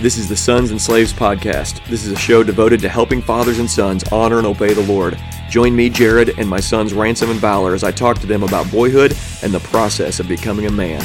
[0.00, 1.84] This is the Sons and Slaves Podcast.
[1.84, 5.20] This is a show devoted to helping fathers and sons honor and obey the Lord.
[5.50, 8.70] Join me, Jared, and my sons Ransom and Valor as I talk to them about
[8.70, 11.02] boyhood and the process of becoming a man.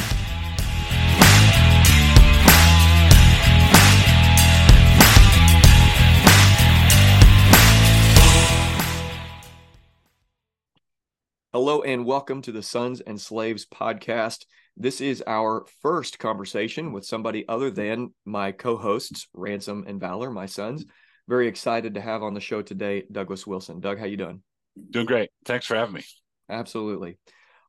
[11.52, 14.46] Hello and welcome to the Sons and Slaves Podcast.
[14.77, 20.48] This is our first conversation with somebody other than my co-hosts, Ransom and Valor, my
[20.48, 20.85] sons.
[21.27, 23.79] Very excited to have on the show today Douglas Wilson.
[23.79, 24.41] Doug, how you doing?
[24.91, 25.29] Doing great.
[25.45, 26.03] Thanks for having me.
[26.49, 27.17] Absolutely.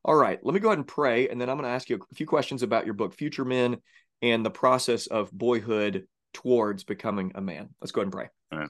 [0.03, 1.97] All right, let me go ahead and pray, and then I'm going to ask you
[1.97, 3.77] a few questions about your book, Future Men,
[4.21, 7.69] and the process of boyhood towards becoming a man.
[7.81, 8.27] Let's go ahead and pray.
[8.51, 8.69] All right.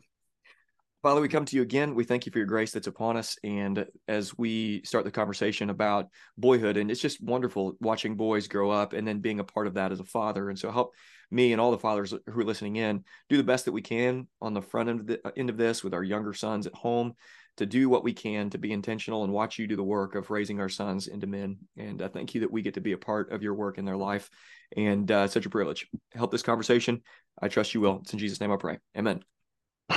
[1.04, 1.94] Father, we come to you again.
[1.94, 3.38] We thank you for your grace that's upon us.
[3.44, 8.72] And as we start the conversation about boyhood, and it's just wonderful watching boys grow
[8.72, 10.50] up and then being a part of that as a father.
[10.50, 10.96] And so help
[11.30, 14.28] me and all the fathers who are listening in do the best that we can
[14.42, 17.14] on the front end of, the, end of this with our younger sons at home
[17.58, 20.30] to do what we can to be intentional and watch you do the work of
[20.30, 21.58] raising our sons into men.
[21.78, 23.86] And uh, thank you that we get to be a part of your work in
[23.86, 24.30] their life.
[24.76, 25.88] And uh, such a privilege.
[26.14, 27.02] Help this conversation.
[27.40, 28.00] I trust you will.
[28.02, 28.80] It's in Jesus' name I pray.
[28.98, 29.22] Amen.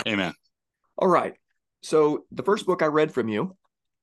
[0.07, 0.35] Amen.
[1.01, 1.35] All right.
[1.81, 3.57] So the first book I read from you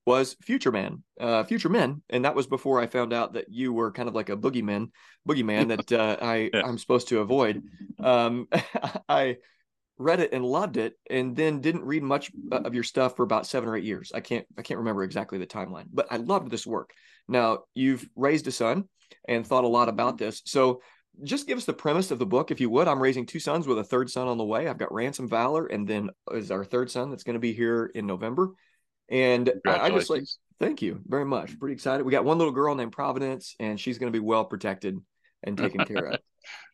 [0.08, 3.72] was Future Man, uh, Future Men, and that was before I found out that you
[3.72, 4.90] were kind of like a boogeyman,
[5.28, 6.64] boogeyman that uh, I Yeah.
[6.66, 7.62] I'm supposed to avoid.
[8.00, 8.48] Um,
[9.09, 9.38] I
[10.00, 13.23] read it and loved it, and then didn't read much uh, of your stuff for
[13.23, 14.12] about seven or eight years.
[14.16, 16.94] I can't I can't remember exactly the timeline, but I loved this work.
[17.28, 18.86] Now you've raised a son
[19.28, 20.81] and thought a lot about this, so
[21.23, 22.87] just give us the premise of the book, if you would.
[22.87, 24.67] I'm raising two sons with a third son on the way.
[24.67, 27.91] I've got Ransom Valor, and then is our third son that's going to be here
[27.93, 28.53] in November.
[29.09, 30.23] And I, I just like,
[30.59, 31.57] thank you very much.
[31.59, 32.05] Pretty excited.
[32.05, 34.97] We got one little girl named Providence, and she's going to be well protected
[35.44, 36.19] and taken care of.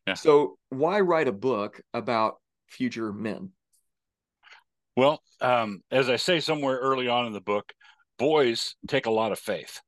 [0.06, 0.16] Yeah.
[0.16, 2.36] So, why write a book about
[2.68, 3.52] future men?
[4.98, 7.72] Well, um, as I say somewhere early on in the book,
[8.20, 9.80] boys take a lot of faith.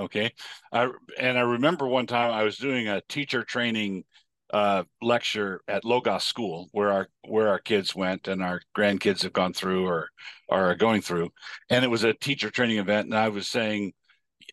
[0.00, 0.32] Okay.
[0.72, 0.88] I,
[1.18, 4.04] and I remember one time I was doing a teacher training
[4.52, 9.32] uh, lecture at Logos School, where our where our kids went and our grandkids have
[9.32, 10.08] gone through or
[10.48, 11.30] are going through,
[11.68, 13.06] and it was a teacher training event.
[13.06, 13.92] And I was saying,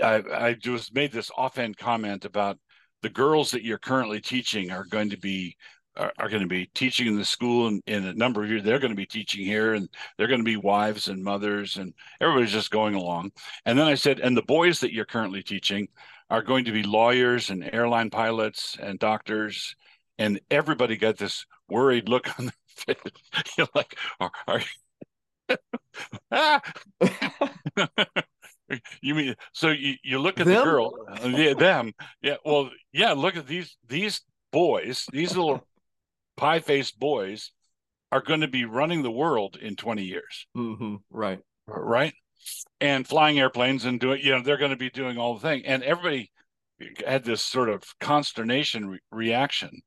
[0.01, 2.57] I, I just made this offhand comment about
[3.01, 5.55] the girls that you're currently teaching are going to be
[5.97, 8.63] are, are going to be teaching in the school and in a number of years.
[8.63, 11.93] They're going to be teaching here, and they're going to be wives and mothers, and
[12.21, 13.31] everybody's just going along.
[13.65, 15.87] And then I said, and the boys that you're currently teaching
[16.29, 19.75] are going to be lawyers and airline pilots and doctors,
[20.17, 23.55] and everybody got this worried look on their face.
[23.57, 25.57] You're like, are, are you?
[26.31, 26.61] ah!
[29.01, 30.55] you mean so you, you look at Them?
[30.55, 34.21] the girl uh, yeah them yeah well yeah look at these these
[34.51, 35.65] boys these little
[36.37, 37.51] pie-faced boys
[38.11, 40.47] are going to be running the world in 20 years.
[40.55, 41.39] Hmm Right.
[41.67, 42.13] right?
[42.79, 45.65] And flying airplanes and doing you know they're going to be doing all the thing.
[45.65, 46.31] And everybody
[47.05, 49.81] had this sort of consternation re- reaction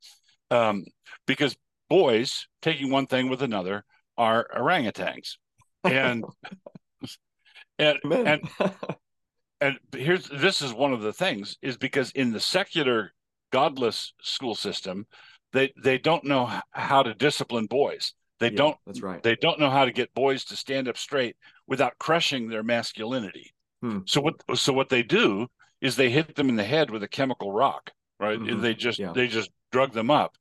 [0.51, 0.85] um,
[1.27, 1.57] because
[1.89, 3.85] boys taking one thing with another
[4.19, 5.37] are orangutans.
[5.85, 6.25] And
[7.79, 8.41] and and
[9.61, 13.13] and here's this is one of the things is because in the secular
[13.53, 15.07] godless school system
[15.53, 19.23] they they don't know how to discipline boys they Yeah, don't That's right.
[19.23, 23.53] they don't know how to get boys to stand up straight without crushing their masculinity
[23.83, 24.01] Hmm.
[24.05, 25.47] so what so what they do
[25.81, 28.61] is they hit them in the head with a chemical rock right Mhm.
[28.61, 29.13] they just Yeah.
[29.13, 30.37] they just drug them up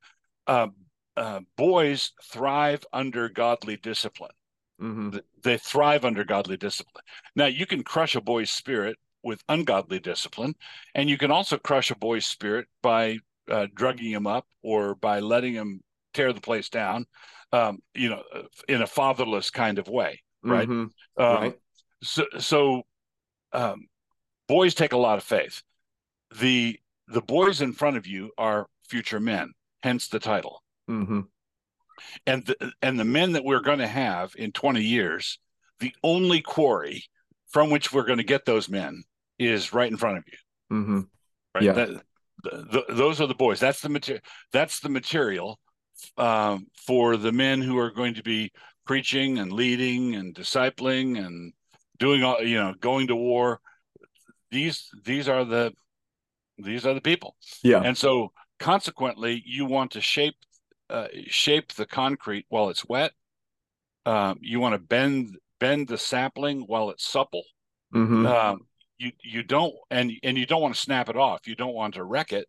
[0.46, 0.68] uh,
[1.16, 4.32] uh, boys thrive under godly discipline
[4.78, 5.10] hmm
[5.42, 7.04] they thrive under godly discipline.
[7.34, 10.54] Now, you can crush a boy's spirit with ungodly discipline,
[10.94, 13.18] and you can also crush a boy's spirit by
[13.50, 15.80] uh, drugging him up or by letting him
[16.14, 17.06] tear the place down,
[17.52, 18.22] um, you know,
[18.68, 20.20] in a fatherless kind of way.
[20.42, 20.66] Right.
[20.66, 20.86] hmm
[21.18, 21.58] Um, right.
[22.02, 22.82] So, so
[23.52, 23.86] um,
[24.48, 25.62] boys take a lot of faith.
[26.40, 26.78] The
[27.08, 29.52] the boys in front of you are future men,
[29.82, 31.20] hence the title hmm
[32.26, 35.38] and the, and the men that we're going to have in 20 years
[35.80, 37.04] the only quarry
[37.48, 39.02] from which we're going to get those men
[39.38, 40.38] is right in front of you
[40.76, 41.00] hmm
[41.54, 41.72] right Yeah.
[41.72, 42.02] That-
[42.42, 43.60] the, those are the boys.
[43.60, 44.22] That's the material
[44.52, 45.58] that's the material
[46.16, 48.52] um, for the men who are going to be
[48.86, 51.52] preaching and leading and discipling and
[51.98, 53.60] doing all you know going to war.
[54.50, 55.72] These these are the
[56.58, 57.36] these are the people.
[57.62, 57.82] Yeah.
[57.82, 60.34] and so consequently you want to shape
[60.90, 63.12] uh, shape the concrete while it's wet.
[64.06, 67.44] Um, you want to bend bend the sapling while it's supple.
[67.92, 68.60] Hmm um,
[69.00, 71.94] you you don't and and you don't want to snap it off you don't want
[71.94, 72.46] to wreck it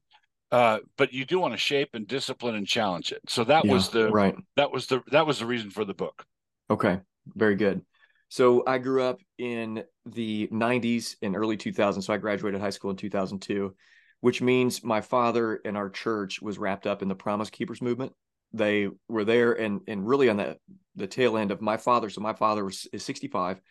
[0.52, 3.22] uh, but you do want to shape and discipline and challenge it.
[3.30, 4.36] So that Yeah, was the right.
[4.58, 6.26] that was the that was the reason for the book.
[6.70, 7.00] Okay,
[7.36, 7.82] very good.
[8.30, 12.06] So I grew up in the 90s and early 2000s.
[12.06, 13.74] So I graduated high school in 2002,
[14.20, 18.14] which means my father and our church was wrapped up in the Promise Keepers movement.
[18.54, 20.58] They were there and and really on the
[20.96, 22.10] the tail end of my father.
[22.10, 23.62] So my father was is 65,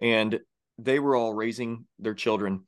[0.00, 0.40] and
[0.78, 2.62] they were all raising their children,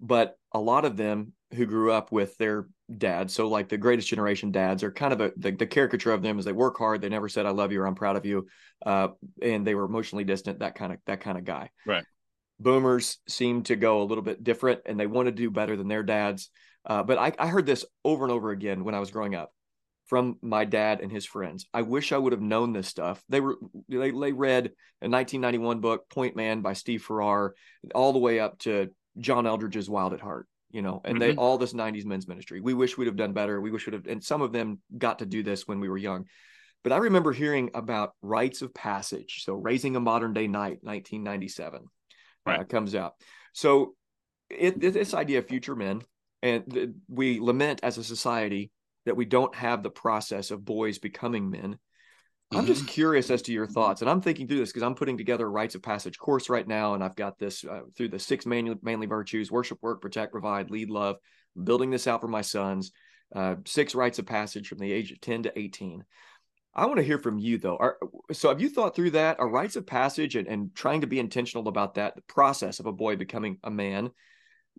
[0.00, 4.08] but a lot of them who grew up with their dads, so like the greatest
[4.08, 7.00] generation dads, are kind of a the, the caricature of them is they work hard,
[7.00, 8.46] they never said I love you or I'm proud of you,
[8.84, 9.08] uh,
[9.42, 11.70] and they were emotionally distant, that kind of that kind of guy.
[11.86, 12.04] Right.
[12.58, 15.88] Boomers seem to go a little bit different, and they want to do better than
[15.88, 16.50] their dads.
[16.84, 19.52] Uh, but I, I heard this over and over again when I was growing up
[20.10, 21.66] from my dad and his friends.
[21.72, 23.22] I wish I would have known this stuff.
[23.28, 23.56] They were
[23.88, 24.66] they, they read
[25.00, 27.54] a 1991 book, Point Man by Steve Farrar,
[27.94, 30.48] all the way up to John Eldredge's Wild at Heart.
[30.72, 31.38] You know, and they Mhm.
[31.38, 32.60] all this 90s men's ministry.
[32.60, 33.60] We wish we'd have done better.
[33.60, 35.96] We wish we'd have, and some of them got to do this when we were
[35.98, 36.26] young.
[36.82, 39.42] But I remember hearing about rites of passage.
[39.44, 41.84] So raising a modern day knight, 1997,
[42.46, 43.14] uh, comes out.
[43.52, 43.94] So
[44.48, 46.02] it, it- this idea of future men,
[46.42, 48.70] and th- we lament as a society
[49.06, 51.78] that we don't have the process of boys becoming men.
[52.52, 55.16] I'm just curious as to your thoughts, and I'm thinking through this because I'm putting
[55.16, 58.18] together a rites of passage course right now, and I've got this uh, through the
[58.18, 61.16] six manly, manly virtues: worship, work, protect, provide, lead, love.
[61.62, 62.90] Building this out for my sons.
[63.34, 66.04] Uh, six rites of passage from the age of 10 to 18.
[66.74, 67.76] I want to hear from you though.
[67.76, 67.98] Are,
[68.32, 69.38] so have you thought through that?
[69.38, 72.86] Are rites of passage and, and trying to be intentional about that, the process of
[72.86, 74.10] a boy becoming a man,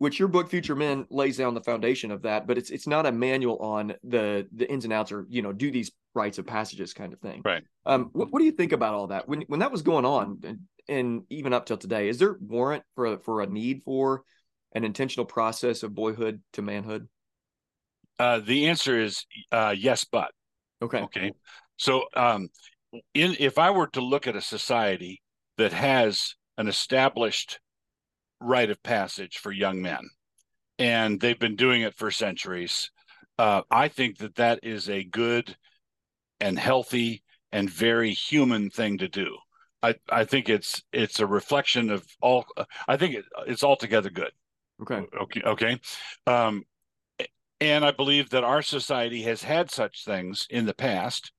[0.01, 3.06] which your book Future Men lays down the foundation of that, but it's it's not
[3.06, 6.48] a manual on the the ins and outs or you know, do these rites of
[6.48, 7.44] passages kind of thing.
[7.45, 7.62] Right.
[7.86, 9.30] Um, what, what do you think about all that?
[9.30, 10.59] When when that was going on and,
[10.89, 14.24] and even up till today, is there warrant for for a need for
[14.74, 17.07] an intentional process of boyhood to manhood?
[18.18, 20.31] Uh, the answer is uh, yes, but
[20.81, 21.01] Okay.
[21.01, 21.31] okay.
[21.77, 22.50] So, um,
[23.13, 25.21] in if I were to look at a society
[25.59, 27.59] that has an established
[28.42, 30.10] rite of passage for young men,
[30.80, 32.92] and they've been doing it for centuries,
[33.38, 35.56] uh, I think that that is a good
[36.40, 39.38] and healthy and very human thing to do.
[39.84, 42.46] I, I think it's it's a reflection of all.
[42.88, 44.32] I think it, it's altogether good.
[44.82, 45.02] Okay.
[45.22, 45.42] Okay.
[45.44, 45.80] Okay.
[46.28, 46.64] Um,
[47.60, 51.32] and I believe that our society has had such things in the past,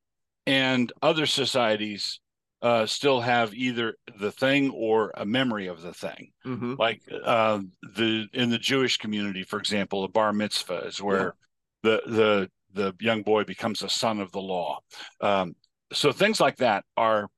[0.47, 2.21] and other societies
[2.63, 6.31] uh, still have either the thing or a memory of the thing.
[6.47, 6.75] Mm-hmm.
[6.79, 7.61] Like uh,
[7.97, 11.35] the in the Jewish community, for example, a bar mitzvah is where
[11.83, 14.79] the the the young boy becomes a son of the law.
[15.21, 15.55] Um,
[15.93, 17.29] so things like that are,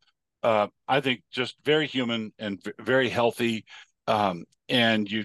[0.42, 3.64] uh, I think, just very human and v- very healthy.
[4.06, 5.24] Um, and you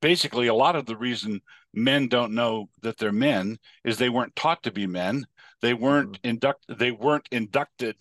[0.00, 1.40] basically a lot of the reason
[1.72, 5.26] men don't know that they're men is they weren't taught to be men.
[5.60, 6.64] They weren't induct.
[6.68, 7.96] They weren't inducted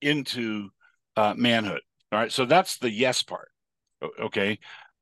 [0.00, 0.70] into
[1.16, 1.80] uh, manhood.
[2.12, 2.32] All right.
[2.32, 3.50] So that's the yes part.
[4.20, 4.58] Okay.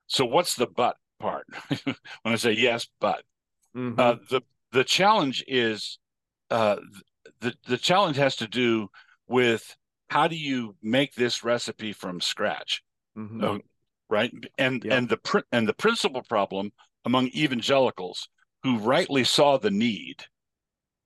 [0.06, 1.46] So what's the but part?
[1.84, 1.94] when
[2.25, 3.22] I say yes, but
[3.76, 4.00] Mm-hmm.
[4.00, 4.40] uh, the
[4.72, 5.98] the challenge is
[6.50, 6.76] uh,
[7.40, 8.88] the the challenge has to do
[9.28, 9.76] with
[10.08, 12.82] how do you make this recipe from scratch,
[13.19, 13.44] Mhm.
[13.44, 13.58] oh,
[14.08, 14.32] right?
[14.56, 14.96] And Yeah.
[14.96, 16.72] and the pr- and the principal problem
[17.05, 18.29] among evangelicals
[18.62, 20.24] who rightly saw the need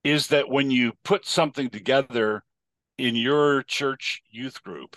[0.04, 2.44] is that when you put something together
[3.00, 4.97] in your church youth group,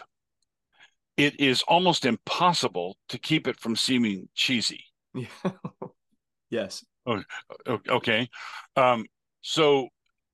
[1.17, 4.85] it is almost impossible to keep it from seeming cheesy.
[5.13, 5.27] Yeah.
[6.49, 6.85] yes.
[7.05, 7.23] O-
[7.89, 8.29] okay
[8.77, 9.05] um
[9.41, 9.89] so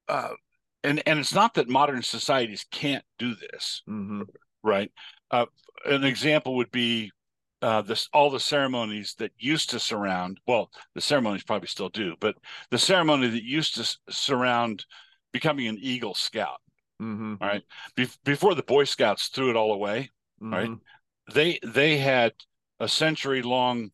[0.08, 0.30] uh
[0.84, 4.24] and and it's not that modern societies can't do this Mm-hmm.
[4.64, 4.92] right
[5.32, 5.48] uh
[5.86, 7.12] an example would be
[7.64, 12.16] uh this all the ceremonies that used to surround well the ceremonies probably still do
[12.20, 12.36] but
[12.72, 14.86] the ceremony that used to surround
[15.32, 16.60] becoming an eagle scout
[17.02, 17.36] Mm-hmm.
[17.40, 17.64] right
[17.96, 20.10] Be- before the boy scouts threw it all away
[20.42, 20.70] Right.
[20.70, 21.34] Mm-hmm.
[21.34, 22.34] they they had
[22.80, 23.92] a century long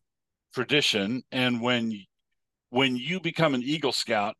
[0.54, 2.04] tradition and when
[2.70, 4.36] when you become an eagle scout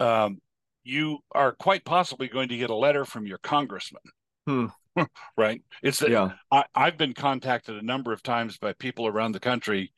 [0.00, 0.40] um,
[0.84, 4.02] you are quite possibly going to get a letter from your congressman
[4.46, 4.66] Hmm.
[5.36, 6.32] right it's that Yeah.
[6.50, 9.92] I, i've been contacted a number of times by people around the country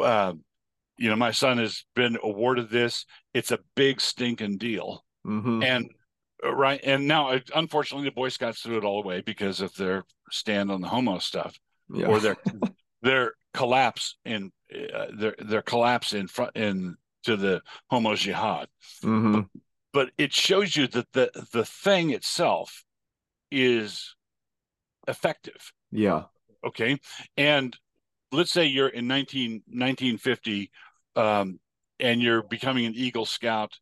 [0.00, 0.32] uh,
[0.98, 3.04] you know my son has been awarded this
[3.34, 5.62] it's a big stinking deal Mm-hmm.
[5.64, 5.90] and
[6.44, 10.04] right and now uh, unfortunately the boy scouts threw it all away because of their
[10.30, 11.58] stand on the homo stuff
[11.92, 12.06] yeah.
[12.06, 12.36] or their
[13.02, 14.50] their collapse in
[14.94, 18.68] uh, their their collapse in front in to the homo jihad
[19.02, 19.40] mm-hmm.
[19.92, 22.84] but it shows you that the the thing itself
[23.50, 24.14] is
[25.08, 26.24] effective Yeah.
[26.66, 26.98] okay
[27.36, 27.76] and
[28.32, 30.70] let's say you're in 19 1950
[31.14, 31.58] um,
[31.98, 33.72] and you're becoming an eagle scout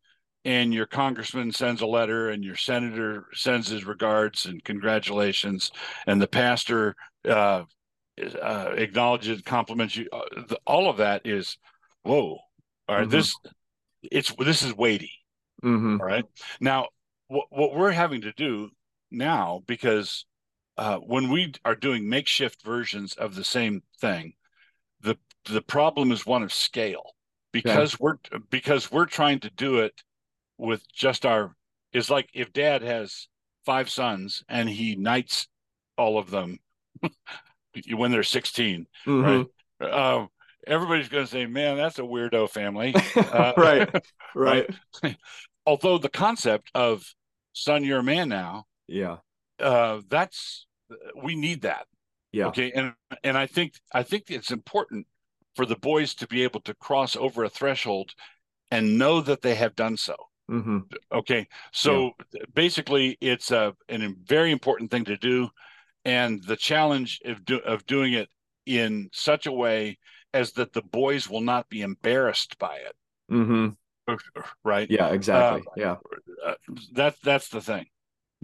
[0.44, 5.70] and your congressman sends a letter and your senator sends his regards and congratulations
[6.06, 6.94] and the pastor
[7.28, 7.62] uh,
[8.42, 11.58] uh, acknowledges compliments you uh, the, all of that is
[12.02, 12.38] whoa
[12.88, 13.10] all right, mm-hmm.
[13.10, 13.34] this
[14.02, 15.12] it's this is weighty
[15.62, 16.00] mm-hmm.
[16.00, 16.24] all right
[16.60, 16.86] now
[17.28, 18.68] what, what we're having to do
[19.10, 20.26] now because
[20.76, 24.32] uh, when we are doing makeshift versions of the same thing
[25.00, 27.14] the the problem is one of scale
[27.52, 28.16] because we're
[28.50, 30.02] because we're trying to do it
[30.58, 31.54] with just our
[31.92, 33.28] is like if dad has
[33.64, 35.48] five sons and he knights
[35.96, 36.58] all of them
[37.90, 39.22] when they're 16 mm-hmm.
[39.22, 39.46] right?
[39.90, 40.26] Uh,
[40.66, 42.94] everybody's going to say man that's a weirdo family.
[43.16, 44.02] Uh, right
[44.34, 44.70] right,
[45.02, 45.16] right?
[45.66, 47.04] although the concept of
[47.52, 49.16] son you're a man now yeah.
[49.60, 50.66] uh, that's
[51.22, 51.86] we need that.
[52.32, 52.46] Yeah.
[52.46, 52.92] Okay and
[53.22, 55.06] and i think i think it's important
[55.54, 58.10] for the boys to be able to cross over a threshold
[58.70, 60.16] and know that they have done so
[60.50, 60.78] Mm-hmm.
[61.12, 62.42] Okay, so yeah.
[62.54, 65.48] basically, it's a a very important thing to do,
[66.04, 68.28] and the challenge of do, of doing it
[68.66, 69.98] in such a way
[70.34, 72.94] as that the boys will not be embarrassed by it.
[73.32, 74.12] Mm-hmm.
[74.64, 74.90] Right?
[74.90, 75.62] Yeah, exactly.
[75.66, 75.96] Uh, yeah,
[76.44, 76.54] uh,
[76.92, 77.86] that that's the thing.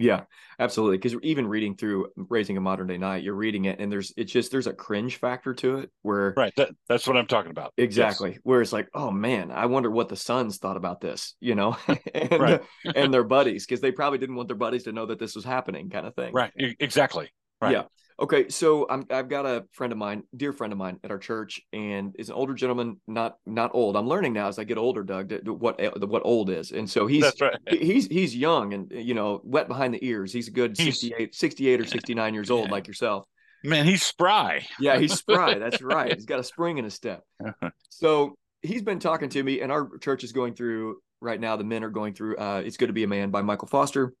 [0.01, 0.23] Yeah,
[0.59, 0.97] absolutely.
[0.97, 4.31] Because even reading through Raising a Modern Day Knight, you're reading it, and there's it's
[4.31, 6.53] just there's a cringe factor to it where right.
[6.57, 7.73] That that's what I'm talking about.
[7.77, 8.31] Exactly.
[8.31, 8.39] Yes.
[8.43, 11.77] Where it's like, oh man, I wonder what the sons thought about this, you know,
[12.13, 12.61] and right.
[12.95, 15.45] and their buddies because they probably didn't want their buddies to know that this was
[15.45, 16.33] happening, kind of thing.
[16.33, 16.51] Right.
[16.79, 17.29] Exactly.
[17.61, 17.73] Right.
[17.73, 17.83] Yeah.
[18.19, 21.17] Okay, so I'm, I've got a friend of mine, dear friend of mine at our
[21.17, 23.95] church, and is an older gentleman, not not old.
[23.95, 27.31] I'm learning now as I get older, Doug, what what old is, and so he's
[27.41, 27.57] right.
[27.67, 30.31] he's he's young and you know wet behind the ears.
[30.31, 33.25] He's a good he's, 68, 68 or 69 years old, like yourself.
[33.63, 34.65] Man, he's spry.
[34.79, 35.57] Yeah, he's spry.
[35.57, 36.13] That's right.
[36.13, 37.23] He's got a spring in his step.
[37.89, 41.55] so he's been talking to me, and our church is going through right now.
[41.55, 42.37] The men are going through.
[42.37, 44.13] uh It's Good to Be a Man by Michael Foster,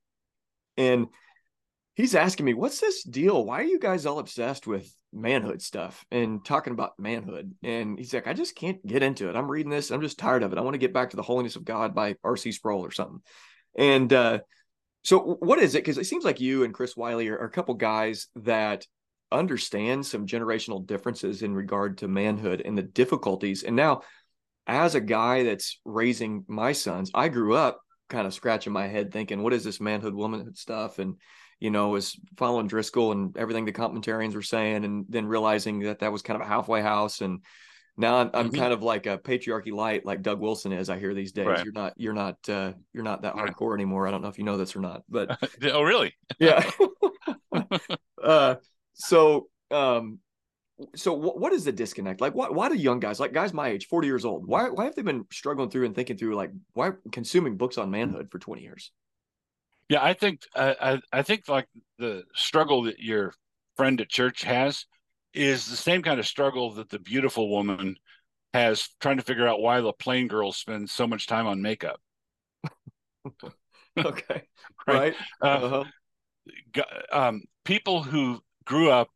[0.77, 1.07] and
[1.95, 3.45] he's asking me, what's this deal?
[3.45, 7.53] Why are you guys all obsessed with manhood stuff and talking about manhood?
[7.63, 9.35] And he's like, I just can't get into it.
[9.35, 9.91] I'm reading this.
[9.91, 10.57] I'm just tired of it.
[10.57, 12.53] I want to get back to the holiness of God by R.C.
[12.53, 13.21] Sproul or something.
[13.75, 14.39] And uh,
[15.03, 15.83] so what is it?
[15.83, 18.85] Because it seems like you and Chris Wiley are, are a couple guys that
[19.31, 23.63] understand some generational differences in regard to manhood and the difficulties.
[23.63, 24.01] And now,
[24.67, 29.11] as a guy that's raising my sons, I grew up kind of scratching my head
[29.11, 30.99] thinking, what is this manhood, womanhood stuff?
[30.99, 31.15] And
[31.61, 35.99] you know, was following Driscoll and everything the complementarians were saying, and then realizing that
[35.99, 37.21] that was kind of a halfway house.
[37.21, 37.41] And
[37.95, 38.59] now I'm, I'm mm-hmm.
[38.59, 40.89] kind of like a patriarchy light, like Doug Wilson is.
[40.89, 41.45] I hear these days.
[41.45, 41.63] Right.
[41.63, 44.07] You're not, you're not, uh, you're not that hardcore anymore.
[44.07, 45.37] I don't know if you know this or not, but
[45.71, 46.15] oh, really?
[46.39, 46.67] yeah.
[48.23, 48.55] uh,
[48.93, 50.17] so, um,
[50.95, 52.21] so what is the disconnect?
[52.21, 54.85] Like, why, why do young guys, like guys my age, 40 years old, why, why
[54.85, 58.39] have they been struggling through and thinking through, like, why consuming books on manhood for
[58.39, 58.91] 20 years?
[59.91, 61.67] Yeah, I think I I think like
[61.99, 63.33] the struggle that your
[63.75, 64.85] friend at church has
[65.33, 67.97] is the same kind of struggle that the beautiful woman
[68.53, 71.99] has trying to figure out why the plain girls spend so much time on makeup.
[73.97, 74.43] okay,
[74.87, 74.87] right.
[74.87, 75.15] right.
[75.41, 76.83] Uh, uh-huh.
[77.11, 79.09] um, people who grew up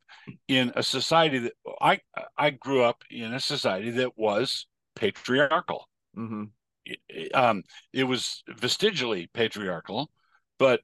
[0.50, 2.02] in a society that I
[2.38, 5.88] I grew up in a society that was patriarchal.
[6.18, 6.44] Mm-hmm.
[6.86, 7.64] It, um,
[7.94, 10.12] it was vestigially patriarchal,
[10.58, 10.82] but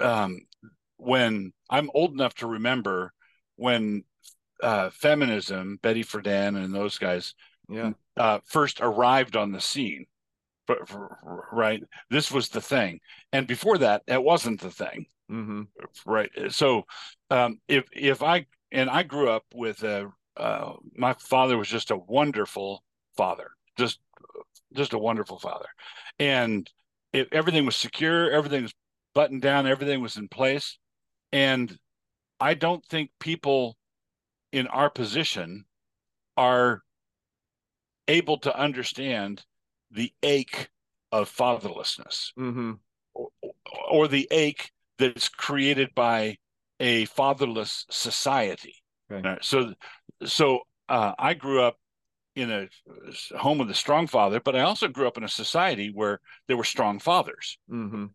[0.00, 0.40] um,
[0.96, 3.12] when I'm old enough to remember
[3.56, 4.04] when
[4.62, 7.34] uh, feminism, Betty Friedan and those guys,
[7.68, 10.06] yeah, uh, first arrived on the scene.
[11.52, 13.00] Right, this was the thing,
[13.32, 15.06] and before that, it wasn't the thing.
[15.30, 15.62] Mm-hmm.
[16.06, 16.30] Right.
[16.48, 16.84] So,
[17.30, 21.90] um, if if I and I grew up with a uh, my father was just
[21.90, 22.82] a wonderful
[23.16, 23.98] father, just
[24.74, 25.68] just a wonderful father,
[26.18, 26.70] and
[27.12, 28.74] it, everything was secure, everything was
[29.14, 30.78] buttoned down, everything was in place.
[31.32, 31.76] And
[32.40, 33.76] I don't think people
[34.52, 35.64] in our position
[36.36, 36.82] are
[38.08, 39.44] able to understand
[39.90, 40.68] the ache
[41.12, 42.72] of fatherlessness mm-hmm.
[43.14, 43.28] or,
[43.88, 46.36] or, the ache that's created by
[46.80, 48.74] a fatherless society.
[49.08, 49.42] Right.
[49.42, 49.74] So,
[50.24, 51.76] so uh, I grew up
[52.34, 52.68] in a
[53.38, 56.56] home with a strong father, but I also grew up in a society where there
[56.56, 57.58] were strong fathers.
[57.70, 58.06] Mm-hmm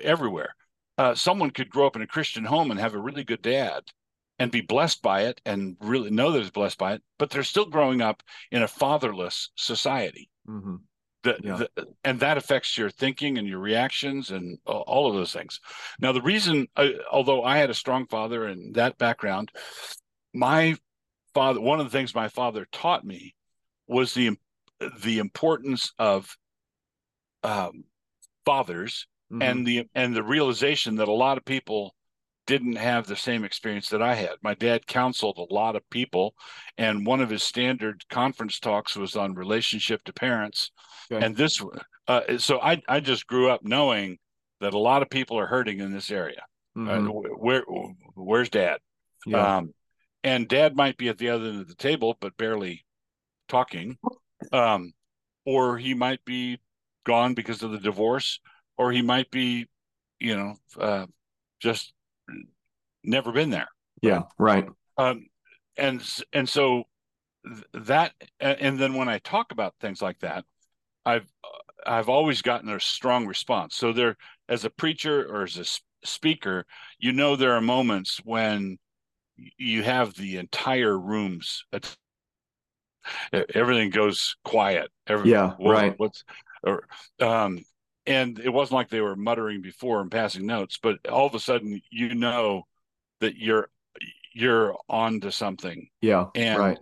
[0.00, 0.54] everywhere.
[0.98, 3.82] Uh, someone could grow up in a Christian home and have a really good dad
[4.38, 7.42] and be blessed by it and really know that it's blessed by it, but they're
[7.42, 10.28] still growing up in a fatherless society.
[10.48, 10.76] Mm-hmm.
[11.22, 11.56] The, yeah.
[11.56, 15.60] the, and that affects your thinking and your reactions and all of those things.
[16.00, 19.52] Now, the reason, uh, although I had a strong father and that background,
[20.34, 20.76] my
[21.32, 23.34] father, one of the things my father taught me
[23.86, 24.36] was the
[25.02, 26.36] the importance of
[27.44, 27.84] um,
[28.44, 29.42] fathers mm-hmm.
[29.42, 31.94] and the and the realization that a lot of people
[32.46, 34.30] didn't have the same experience that I had.
[34.42, 36.34] My dad counseled a lot of people,
[36.76, 40.72] and one of his standard conference talks was on relationship to parents.
[41.10, 41.24] Okay.
[41.24, 41.62] And this,
[42.08, 44.18] uh, so I I just grew up knowing
[44.60, 46.42] that a lot of people are hurting in this area.
[46.76, 47.08] Uh, mm-hmm.
[47.08, 47.64] Uh, where
[48.14, 48.78] where's dad?
[49.26, 49.56] Yeah.
[49.58, 49.74] Um,
[50.24, 52.84] and dad might be at the other end of the table, but barely
[53.48, 53.98] talking.
[54.52, 54.92] Um,
[55.44, 56.58] or he might be
[57.04, 58.40] gone because of the divorce,
[58.76, 59.68] or he might be,
[60.18, 61.06] you know, uh,
[61.60, 61.92] just
[63.04, 63.68] never been there.
[64.00, 64.68] Yeah, right.
[64.96, 65.26] Um,
[65.76, 66.02] and
[66.32, 66.84] and so
[67.74, 70.44] that, and then when I talk about things like that,
[71.04, 71.26] I've
[71.86, 73.76] I've always gotten a strong response.
[73.76, 74.16] So there,
[74.48, 76.66] as a preacher or as a speaker,
[76.98, 78.78] you know there are moments when
[79.56, 81.64] you have the entire rooms
[83.54, 86.24] everything goes quiet Every, yeah what, right what's
[86.62, 86.86] or
[87.20, 87.64] um
[88.06, 91.40] and it wasn't like they were muttering before and passing notes but all of a
[91.40, 92.64] sudden you know
[93.20, 93.70] that you're
[94.34, 95.88] you're on to something.
[96.00, 96.78] Yeah and right.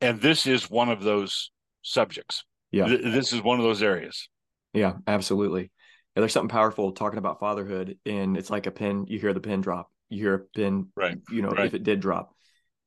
[0.00, 1.50] and this is one of those
[1.82, 2.44] subjects.
[2.70, 2.86] Yeah.
[2.86, 4.28] Th- this is one of those areas.
[4.74, 5.62] Yeah absolutely.
[6.14, 9.40] Yeah, there's something powerful talking about fatherhood and it's like a pin you hear the
[9.40, 9.90] pin drop.
[10.10, 11.66] You hear a pin right you know right.
[11.66, 12.34] if it did drop.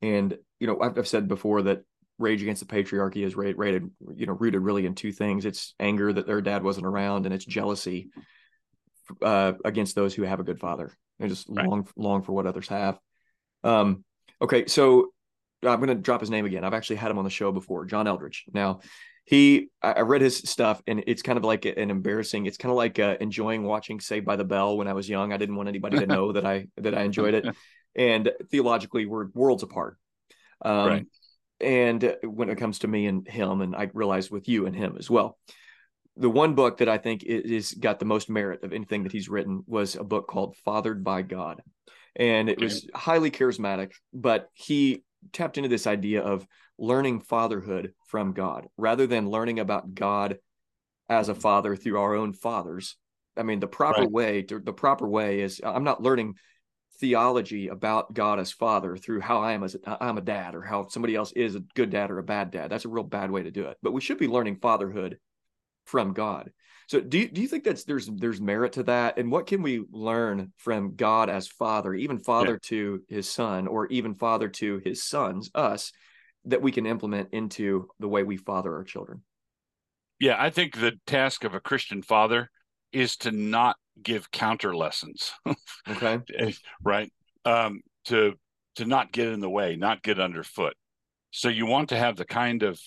[0.00, 1.84] And you know I've, I've said before that
[2.22, 5.44] rage against the patriarchy is rated you know rooted really in two things.
[5.44, 8.10] It's anger that their dad wasn't around and it's jealousy
[9.20, 10.96] uh, against those who have a good father.
[11.20, 11.68] And just right.
[11.68, 12.98] long long for what others have.
[13.62, 14.04] Um
[14.40, 15.12] okay so
[15.64, 16.64] i'm going to drop his name again.
[16.64, 18.44] I've actually had him on the show before john eldredge.
[18.52, 18.80] Now
[19.24, 22.76] he I, read his stuff and it's kind of like an embarrassing it's kind of
[22.76, 25.32] like uh, enjoying watching saved by the bell when i was young.
[25.32, 27.46] I didn't want anybody to know that i that i enjoyed it.
[27.94, 29.98] And theologically we're worlds apart.
[30.64, 31.06] Um, right.
[31.62, 34.76] And uh, when it comes to me and him and i realized with you and
[34.76, 35.38] him as well
[36.16, 39.28] the one book that i think is got the most merit of anything that he's
[39.28, 41.62] written was a book called fathered by god
[42.16, 46.46] and it was highly charismatic but he tapped into this idea of
[46.78, 50.38] learning fatherhood from God rather than learning about God
[51.08, 52.96] as a father through our own fathers.
[53.36, 54.10] I mean, the proper right.
[54.10, 56.34] way to the proper way is I'm not learning
[56.98, 60.62] theology about God as father through how I am as a, I'm a dad or
[60.62, 62.70] how somebody else is a good dad or a bad dad.
[62.70, 63.76] That's a real bad way to do it.
[63.82, 65.18] But we should be learning fatherhood
[65.84, 66.52] from God.
[66.88, 69.18] So do you, do you think that's there's there's merit to that?
[69.18, 72.68] And what can we learn from God as father, even father yeah.
[72.68, 75.92] to his son, or even father to his sons, us,
[76.44, 79.22] that we can implement into the way we father our children.
[80.18, 82.50] Yeah, I think the task of a Christian father
[82.92, 85.32] is to not give counter lessons.
[85.88, 86.20] okay.
[86.84, 87.12] right.
[87.44, 88.34] Um, to
[88.76, 90.74] to not get in the way, not get underfoot.
[91.30, 92.80] So you want to have the kind of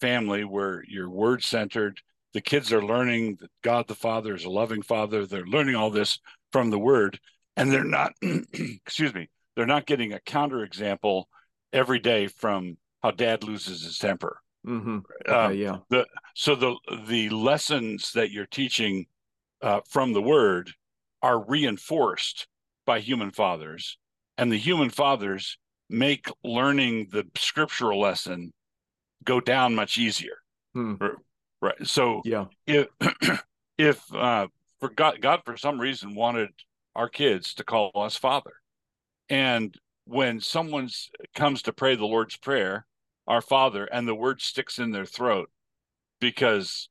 [0.00, 2.00] family where you're word centered.
[2.34, 5.26] The kids are learning that God the Father is a loving Father.
[5.26, 6.18] They're learning all this
[6.50, 7.18] from the Word,
[7.56, 8.12] and they're not.
[8.52, 9.28] excuse me.
[9.54, 11.28] They're not getting a counter example
[11.72, 14.38] every day from how dad loses his temper.
[14.66, 14.98] Mm-hmm.
[15.28, 15.76] Okay, um, yeah.
[15.90, 19.06] The, so the the lessons that you're teaching
[19.62, 20.72] uh, from the word
[21.22, 22.46] are reinforced
[22.84, 23.96] by human fathers,
[24.36, 28.52] and the human fathers make learning the scriptural lesson
[29.24, 30.36] go down much easier.
[30.74, 30.94] Hmm.
[31.60, 31.86] Right.
[31.86, 32.88] So yeah, if
[33.78, 34.48] if uh,
[34.80, 36.50] for God, God for some reason wanted
[36.96, 38.54] our kids to call us father,
[39.28, 40.88] and when someone
[41.34, 42.86] comes to pray the Lord's prayer,
[43.28, 45.48] our father and the word sticks in their throat
[46.20, 46.88] because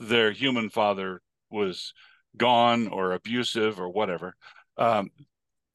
[0.00, 1.92] their human father was
[2.36, 4.36] gone or abusive or whatever
[4.78, 5.10] um,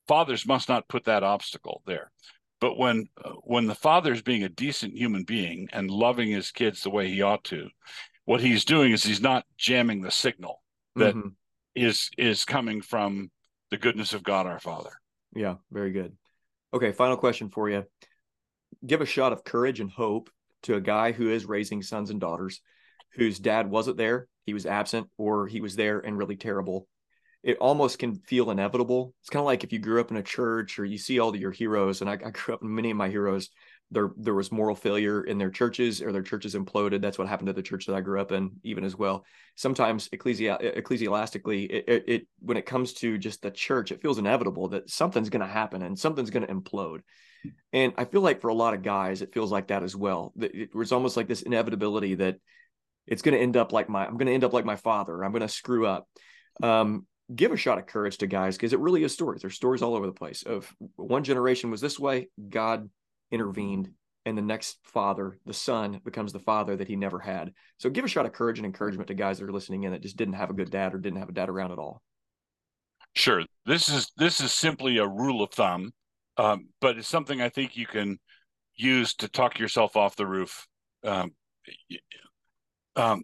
[0.08, 2.12] fathers must not put that obstacle there.
[2.60, 6.52] But when uh, when the father is being a decent human being and loving his
[6.52, 7.70] kids the way he ought to
[8.26, 10.62] what he's doing is he's not jamming the signal
[10.96, 11.30] that mm-hmm.
[11.76, 13.32] is is coming from
[13.72, 14.92] the goodness of god our father.
[15.34, 16.16] Yeah very good.
[16.74, 17.84] Okay final question for you.
[18.86, 20.30] Give a shot of courage and hope
[20.64, 22.62] to a guy who is raising sons and daughters
[23.14, 26.88] whose dad wasn't there, he was absent, or he was there and really terrible.
[27.44, 29.16] It almost can feel inevitable.
[29.22, 31.36] It's kind of like if you grew up in a church or you see all
[31.36, 33.50] your heroes, and I, I grew up in many of my heroes.
[33.94, 37.02] There, there was moral failure in their churches, or their churches imploded.
[37.02, 39.26] That's what happened to the church that I grew up in, even as well.
[39.56, 44.18] Sometimes ecclesi- ecclesiastically, it, it, it when it comes to just the church, it feels
[44.18, 47.02] inevitable that something's going to happen and something's going to implode.
[47.74, 50.32] And I feel like for a lot of guys, it feels like that as well.
[50.40, 52.38] It was almost like this inevitability that
[53.12, 55.24] it's going to end up like my, I'm going to end up like my father.
[55.24, 56.08] I'm going to screw up.
[56.64, 59.42] Um, give a shot of courage to guys because it really is stories.
[59.42, 62.90] There's stories all over the place of one generation was this way, God
[63.30, 63.92] intervened
[64.26, 67.52] and the next father, the son, becomes the father that he never had.
[67.80, 70.02] So give a shot of courage and encouragement to guys that are listening in that
[70.02, 72.02] just didn't have a good dad or didn't have a dad around at all.
[73.14, 75.92] Sure, this is this is simply a rule of thumb,
[76.38, 78.20] um, but it's something I think you can
[78.76, 80.66] use to talk yourself off the roof.
[81.04, 81.32] Um,
[82.96, 83.24] um,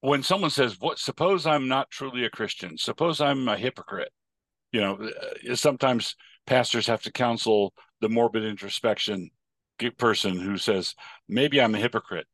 [0.00, 2.78] when someone says, "What?" Suppose I'm not truly a Christian.
[2.78, 4.12] Suppose I'm a hypocrite.
[4.72, 5.10] You know,
[5.50, 9.30] uh, sometimes pastors have to counsel the morbid introspection
[9.98, 10.94] person who says,
[11.28, 12.26] maybe I'm a hypocrite.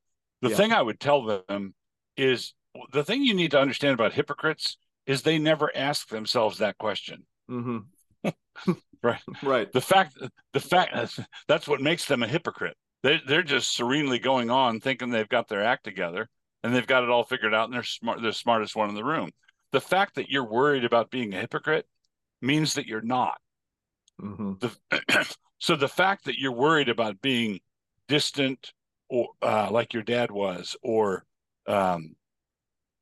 [0.43, 0.57] The yeah.
[0.57, 1.75] thing I would tell them
[2.17, 2.55] is
[2.93, 7.25] the thing you need to understand about hypocrites is they never ask themselves that question.
[7.51, 8.29] Mm-hmm.
[9.03, 9.21] right.
[9.43, 9.73] Right.
[9.73, 10.17] The fact,
[10.53, 12.77] the fact that's what makes them a hypocrite.
[13.03, 16.29] They, they're just serenely going on thinking they've got their act together
[16.63, 18.95] and they've got it all figured out and they're smart, they're the smartest one in
[18.95, 19.31] the room.
[19.73, 21.87] The fact that you're worried about being a hypocrite
[22.43, 23.39] means that you're not.
[24.21, 24.55] Mm-hmm.
[24.61, 25.27] The,
[25.59, 27.61] so the fact that you're worried about being
[28.09, 28.73] distant
[29.09, 31.25] or uh, like your dad was, or
[31.67, 32.15] um,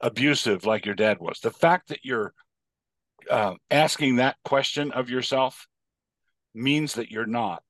[0.00, 2.32] abusive like your dad was, the fact that you're
[3.30, 5.66] uh, asking that question of yourself
[6.54, 7.62] means that you're not.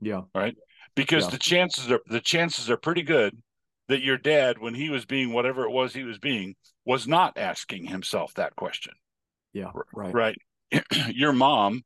[0.00, 0.22] Yeah.
[0.34, 0.56] Right.
[0.96, 1.30] Because yeah.
[1.30, 3.36] the chances are the chances are pretty good
[3.88, 7.36] that your dad, when he was being whatever it was he was being, was not
[7.36, 8.94] asking himself that question.
[9.52, 9.70] Yeah.
[9.92, 10.14] Right.
[10.14, 10.38] Right.
[11.08, 11.82] your mom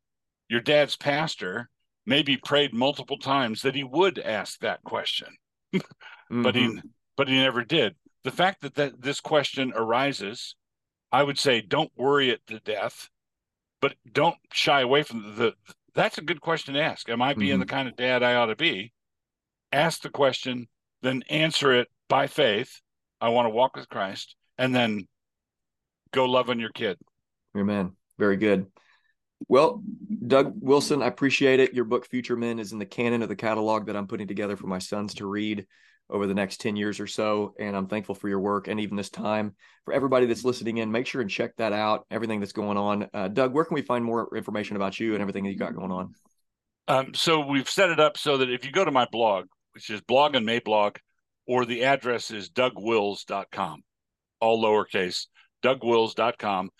[0.48, 1.68] your dad's pastor
[2.06, 5.28] maybe prayed multiple times that he would ask that question
[5.74, 6.42] mm-hmm.
[6.42, 6.78] but he mm-hmm.
[7.16, 10.54] but he never did the fact that, that this question arises
[11.12, 13.08] i would say don't worry it to death
[13.80, 15.54] but don't shy away from the, the
[15.94, 17.60] that's a good question to ask am i being mm-hmm.
[17.60, 18.92] the kind of dad i ought to be
[19.72, 20.66] ask the question
[21.02, 22.80] then answer it by faith
[23.20, 25.06] i want to walk with christ and then
[26.12, 26.96] go love on your kid
[27.56, 28.66] amen very good
[29.46, 29.82] well,
[30.26, 31.72] Doug Wilson, I appreciate it.
[31.72, 34.56] Your book, Future Men, is in the canon of the catalog that I'm putting together
[34.56, 35.66] for my sons to read
[36.10, 37.54] over the next 10 years or so.
[37.58, 39.54] And I'm thankful for your work and even this time.
[39.84, 43.08] For everybody that's listening in, make sure and check that out, everything that's going on.
[43.12, 45.76] Uh, Doug, where can we find more information about you and everything that you got
[45.76, 46.14] going on?
[46.88, 49.90] Um, so we've set it up so that if you go to my blog, which
[49.90, 50.96] is blog and Mablog,
[51.46, 53.82] or the address is dougwils.com,
[54.40, 55.26] all lowercase,
[55.62, 56.70] dougwils.com.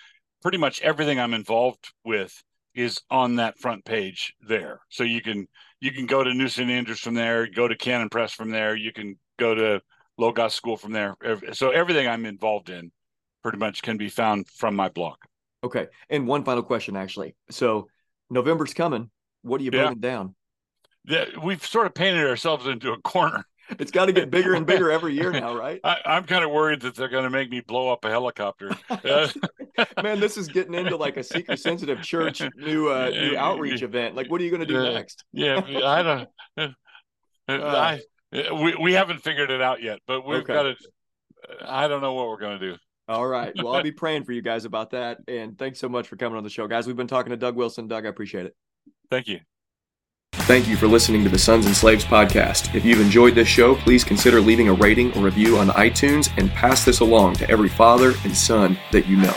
[0.43, 2.33] Pretty much everything I'm involved with
[2.75, 4.81] is on that front page there.
[4.89, 5.49] So you can
[5.81, 6.71] you can go to New St.
[6.71, 9.81] Andrews from there, go to Canon Press from there, you can go to
[10.17, 11.17] Logos School from there.
[11.53, 12.91] So everything I'm involved in
[13.43, 15.17] pretty much can be found from my blog.
[15.65, 15.87] Okay.
[16.11, 17.35] And one final question actually.
[17.51, 17.89] So
[18.31, 19.11] November's coming.
[19.43, 19.95] What are you yeah.
[19.99, 20.35] down?
[21.09, 23.45] Yeah, we've sort of painted ourselves into a corner
[23.79, 25.81] it's got to get bigger and bigger every year now, right?
[25.85, 28.71] I, am kind of worried that they're going to make me blow up a helicopter.
[30.03, 34.15] Man, this is getting into like a seeker sensitive church new uh, new outreach event.
[34.15, 35.25] Like, what are you going to do next?
[35.33, 36.75] yeah, I don't.
[37.51, 37.99] Uh,
[38.35, 40.53] I we we haven't figured it out yet, but we've okay.
[40.53, 40.77] got to.
[41.65, 42.77] I don't know what we're going to do.
[43.09, 43.55] All right.
[43.57, 45.21] Well, I'll be praying for you guys about that.
[45.27, 46.87] And thanks so much for coming on the show, guys.
[46.87, 47.89] We've been talking to Doug Wilson.
[47.89, 48.55] Doug, I appreciate it.
[49.11, 49.41] Thank you.
[50.49, 52.75] Thank you for listening to the Sons and Slaves podcast.
[52.75, 56.51] If you've enjoyed this show, please consider leaving a rating or review on iTunes and
[56.51, 59.37] pass this along to every father and son that you know.